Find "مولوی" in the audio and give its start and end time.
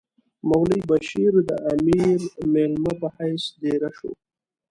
0.49-0.81